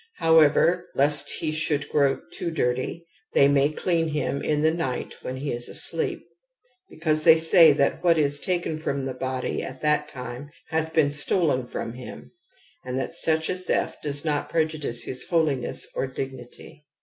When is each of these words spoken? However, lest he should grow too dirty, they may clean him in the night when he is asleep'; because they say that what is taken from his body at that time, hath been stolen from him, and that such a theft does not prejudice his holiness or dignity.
However, 0.15 0.89
lest 0.95 1.29
he 1.29 1.51
should 1.51 1.87
grow 1.89 2.19
too 2.33 2.49
dirty, 2.49 3.05
they 3.35 3.47
may 3.47 3.69
clean 3.69 4.07
him 4.07 4.41
in 4.41 4.63
the 4.63 4.71
night 4.73 5.13
when 5.21 5.35
he 5.37 5.53
is 5.53 5.69
asleep'; 5.69 6.25
because 6.89 7.21
they 7.23 7.35
say 7.37 7.71
that 7.73 8.03
what 8.03 8.17
is 8.17 8.39
taken 8.39 8.79
from 8.79 9.05
his 9.05 9.15
body 9.17 9.61
at 9.61 9.81
that 9.81 10.07
time, 10.07 10.49
hath 10.69 10.91
been 10.91 11.11
stolen 11.11 11.67
from 11.67 11.93
him, 11.93 12.31
and 12.83 12.97
that 12.97 13.13
such 13.13 13.47
a 13.47 13.53
theft 13.53 14.01
does 14.01 14.25
not 14.25 14.49
prejudice 14.49 15.03
his 15.03 15.27
holiness 15.27 15.87
or 15.93 16.07
dignity. 16.07 16.83